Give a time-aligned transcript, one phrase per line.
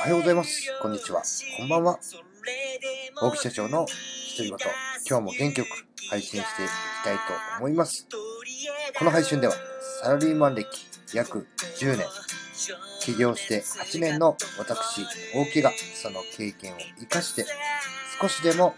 [0.00, 0.72] おはようございます。
[0.80, 1.22] こんにちは。
[1.58, 1.98] こんばんは。
[3.20, 3.84] 大木社長の
[4.34, 4.56] 独り言。
[5.06, 6.70] 今日も元気よく配信していき
[7.04, 7.22] たいと
[7.58, 8.08] 思います。
[8.98, 9.52] この配信では、
[10.02, 10.66] サラリーマン歴
[11.12, 11.46] 約
[11.78, 12.06] 10年、
[13.02, 15.02] 起業して8年の私、
[15.34, 17.44] 大木がその経験を活かして、
[18.18, 18.74] 少しでも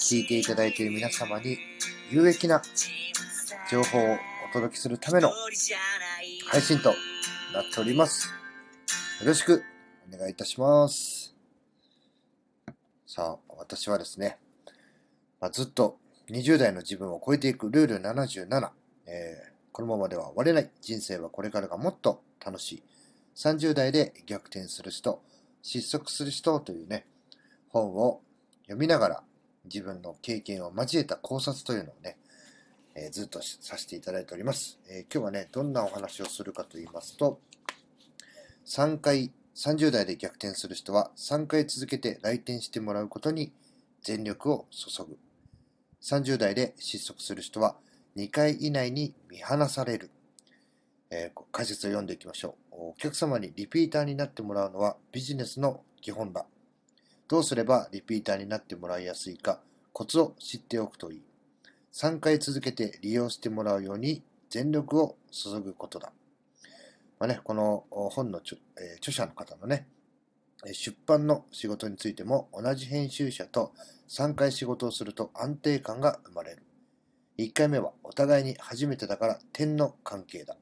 [0.00, 1.58] 聞いていただいている皆様に
[2.10, 2.62] 有益な
[3.70, 4.14] 情報を
[4.48, 5.30] お届けするための
[6.46, 6.94] 配信と
[7.52, 8.32] なっております。
[9.20, 9.62] よろしく
[10.12, 11.34] お願いいたします。
[13.06, 14.38] さあ、私はですね、
[15.40, 15.98] まあ、ずっと
[16.30, 18.70] 20代の自分を超えていくルール77、
[19.06, 20.70] えーこのままでは終われない。
[20.80, 22.82] 人生はこれからがもっと楽しい。
[23.36, 25.22] 30代で逆転する人
[25.62, 27.06] 失速する人というね
[27.68, 28.22] 本を
[28.62, 29.22] 読みながら
[29.64, 32.16] 自分の経験を交えた考察というのをね、
[32.94, 37.40] えーずっとさせていただいております、えー今日はねどんなお話をするかと言いますと
[38.66, 43.52] 3回30代で逆転する人は3回続けて来店してもらうことに
[44.02, 45.16] 全力を注ぐ。
[46.02, 47.76] 30代で失速する人は
[48.16, 50.10] 2回以内に見放される、
[51.10, 52.74] えー解説を読んでいきましょう。
[52.90, 56.44] お客様にリピーターになってもらうのはビジネスの基本だ
[57.26, 59.60] どうすればリピーターになってもらいやすいか
[59.94, 61.22] コツを知っておくといい。
[61.94, 66.12] 3回続けて利用してもらうように全力を注ぐことだ。
[67.18, 69.86] まあね、この本の著,、えー著者の方のね、
[70.72, 73.72] 出版の仕事についても同じ編集者と
[74.08, 76.62] 3回仕事をすると安定感が生まれる。
[77.38, 80.56] 1回目はお互いに初めてだから点の関係だ。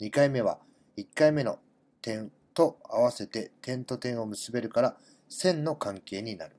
[0.00, 0.58] 2回目は
[0.96, 1.58] 1回目の
[2.00, 4.96] 点と合わせて点と点を結べるから
[5.28, 6.56] 線の関係になる。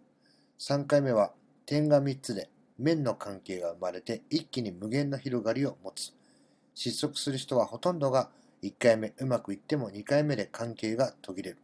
[0.60, 1.34] 3回目は
[1.66, 6.14] 点が3つで面の関係が生まれて一気に無限の広がりを持つ。
[6.76, 8.30] 失速する人はほとんどが
[8.64, 11.58] 1回目うまくいっても2回目で関係が途切れる。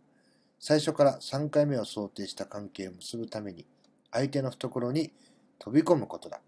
[0.60, 3.66] 最初から3回目を想定した関係を結ぶために
[4.12, 5.12] 相手の懐に
[5.60, 6.42] 飛び込むことだ。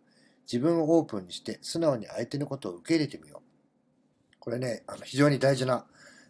[0.52, 4.38] 自分をオープンにして素直に相手のことを受け入れてみよう。
[4.40, 5.86] これね、あの非常に大事な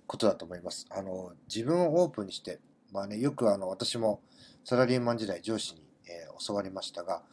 [0.07, 0.87] ことだと思います。
[0.89, 2.59] あの自分をオープンにして、
[2.91, 4.21] まあね、よくあの私も
[4.63, 7.23] サラリーマン時代上司に、えー教わりましたが、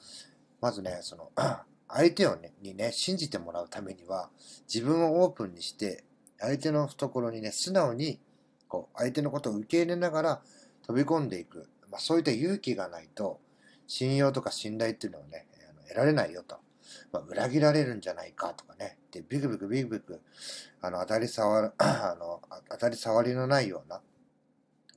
[0.60, 1.30] まずね、その
[1.88, 4.30] 相手をねにね、信じてもらうためには
[4.72, 6.04] 自分をオープンにして
[6.38, 8.20] 相手の懐にね、素直に
[8.68, 10.42] こう相手のことを受け入れながら
[10.86, 13.40] 飛び込んでいく、まあ、そういった勇気がないと
[13.86, 15.46] 信用とか信頼っていうのをね、
[15.88, 16.56] 得られないよと。
[17.12, 18.98] まあ、裏切られるんじゃないかとかね。
[19.10, 20.20] で、ビクビクビクビク、
[20.80, 24.00] あの、当たり障る、 あの、当たり障りのないような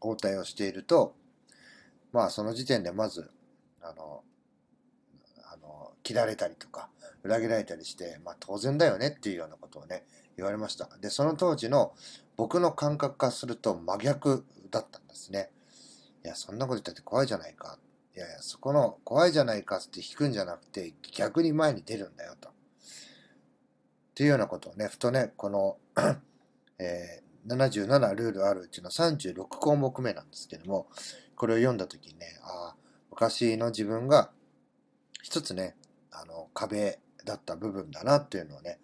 [0.02, 1.16] 応対をしていると、
[2.12, 3.30] まあ、その時点でまず、
[3.82, 4.24] あの、
[5.52, 6.90] あの、切られたりとか、
[7.24, 10.04] 裏切られたりして、まあ、当然だよねっていうようなことをね、
[10.36, 10.90] 言われました。
[11.02, 11.94] で、その当時の
[12.36, 15.50] 僕の感覚からすると真逆だったんですね。
[16.24, 17.80] いや、そんなこと言ったって怖いじゃないか。
[18.16, 22.50] いやいや、そこの怖いじゃないかって引くんじゃなくて、逆に前に出るんだよと。
[22.50, 22.52] っ
[24.16, 25.78] ていうようなことをね、ふとね、この、
[26.80, 30.88] えー77ルールあるうちの36項目目なんですけども、
[31.36, 32.76] これを読んだ時にね、ああ、
[33.10, 34.32] 昔の自分が
[35.24, 35.76] 一つね、
[36.12, 38.80] あの、壁だった部分だなっていうのをね、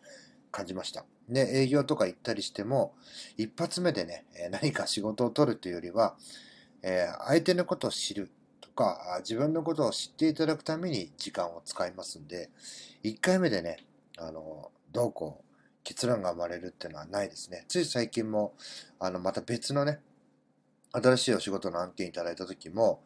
[0.51, 1.05] 感じました。
[1.29, 2.93] で、営業とか行ったりしても、
[3.37, 6.15] 一発目でね、何か仕事を取るというよりは、
[6.83, 12.49] えー相手のことを知るとか、自分のことを知っていただくために時間を使いますんで、
[13.03, 13.77] 1回目でね、
[14.17, 17.65] あの、どうこう、結論が生まれるっていうのはないですね。
[17.69, 18.53] つい最近も、
[18.99, 20.01] あの、また別のね、
[20.91, 23.01] 新しいお仕事の案件いただいた時も、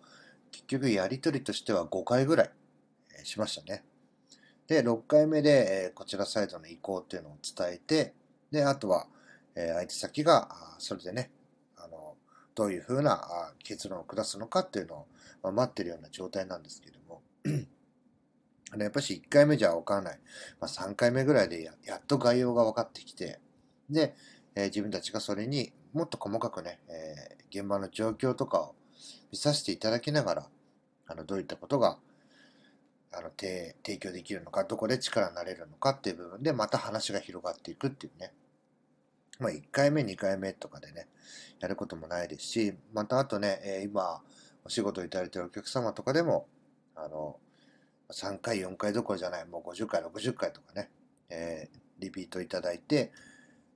[0.52, 2.52] 結局やりとりとしては5回ぐらい、
[3.24, 3.84] しましたね。
[4.68, 8.14] で、6回目で、えこちらサイドの意向っていうのを伝えて、
[8.52, 9.08] で、あとは、
[9.56, 11.32] え相手先が、それでね、
[11.78, 12.16] あの、
[12.54, 15.08] どういうふうな結論を下すのかっていうのを、
[15.44, 17.22] ま待ってるような状態なんですけども、
[18.72, 20.20] あのやっぱし1回目じゃ分からない、
[20.60, 23.40] まあ、3回目ぐらいでややっと概要が分かってきて、
[23.90, 24.14] で、
[24.56, 28.76] えー自分たちがそれにもっと細かくね、えー現場の状況とかを
[29.32, 30.50] 見させていただきながら、
[31.08, 31.98] あのどういったことが
[33.18, 38.32] あの提供できるのか、どこで力になれるのかっていう部分で、また話が広がっていくっていうね。
[39.40, 41.08] まあ、1回目、2回目とかでね、
[41.60, 44.22] やることもないですし、またあとね、えー今、
[44.64, 46.48] お仕事いただいてるお客様とかでも、
[46.96, 47.40] あの、
[48.12, 50.92] 3回、4回どころじゃない、もう50回、60回とかね、
[51.30, 53.12] えーリピートいただいて、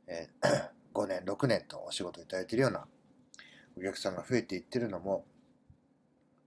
[0.06, 2.86] えー 5年、6年とお仕事いただいてるような
[3.76, 5.26] お客さんが増えていってるのも、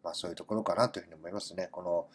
[0.04, 1.68] まあそういうところかなというふうに思いますね。
[1.72, 2.08] この、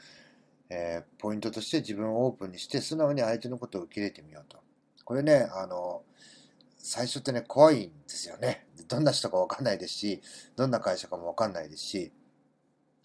[1.19, 4.57] ポイントとして自分をオープンにして素直に相手のことを受け入れてみようと。
[5.05, 6.03] これね、あの、
[6.77, 8.65] 最初ってね、怖いんですよね。
[8.87, 10.21] どんな人かわかんないですし、
[10.55, 12.11] どんな会社かもわかんないですし、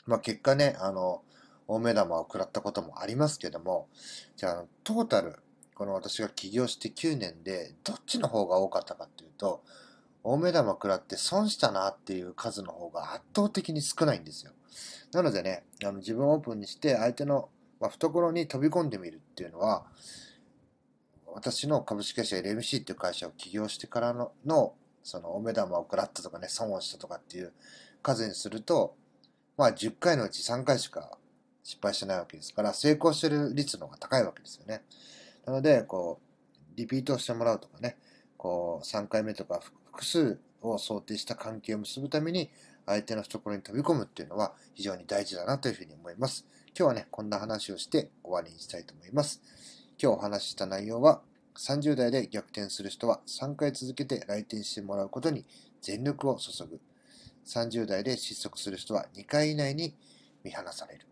[0.07, 1.23] まあ結果ね、あの、
[1.67, 3.89] 大目玉を食らったこともありますけども、
[4.37, 5.37] じゃあ、トータル、
[5.75, 9.63] この私が起業して9年で、どっちの方が多かったかっていうと、
[10.23, 14.53] 大目玉食らって損したなっていう数の方が圧倒的に少ないんですよ。
[15.13, 17.49] なのでね、あの自分をオープンにして相手の、
[17.81, 19.87] まあ、懐に飛び込んでみるっていうのは、
[21.27, 27.53] 私の株式会社 LMC っていう会社を起業してからののそのお目玉を食らったとかね、損をしたとかっていう
[28.03, 28.97] 数にすると、
[29.57, 31.19] まあ10回のうち3回しか
[31.63, 34.83] 失敗してないわけですから、成功してる率の方が高いわけですよね。
[35.45, 37.97] なので、こう、リピートしてもらうとかね、
[38.37, 42.51] こう、3回目とか複数を想定した関係を結ぶために、
[42.87, 46.47] 相手の懐に飛び込むっていうのは非常に大事だなというふうに思います。
[46.77, 49.41] 今日はね、こんな話をして終わりにしたいと思います。
[50.01, 51.23] 今日お話しした内容は、
[51.57, 55.45] 30代で逆転する人は3回続けて来店してもらうことに
[55.81, 56.81] 全力を注ぐ。
[57.47, 59.95] 30代で失速する人は2回以内に
[60.43, 61.07] 見放される。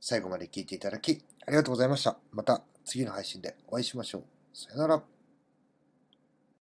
[0.00, 2.16] 最後まで聞いていただきありがとうございました。
[2.32, 4.24] また次の配信でお会いしましょう。
[4.54, 5.19] さよなら。